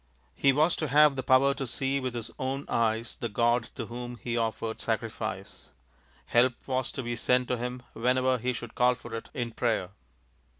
He 0.33 0.51
was 0.51 0.75
to 0.77 0.87
have 0.87 1.15
the 1.15 1.21
power 1.21 1.53
to 1.53 1.67
see 1.67 1.99
with 1.99 2.15
his 2.15 2.31
own 2.39 2.65
eyes 2.67 3.17
the 3.17 3.29
god 3.29 3.65
to 3.75 3.85
whom 3.85 4.15
he 4.17 4.35
offered 4.35 4.81
sacrifice. 4.81 5.69
Help 6.25 6.53
was 6.65 6.91
to 6.93 7.03
be 7.03 7.15
sent 7.15 7.47
to 7.49 7.57
him 7.57 7.83
whenever 7.93 8.39
he 8.39 8.51
should 8.51 8.73
call 8.73 8.95
for 8.95 9.13
it 9.13 9.29
in 9.35 9.51
prayer. 9.51 9.91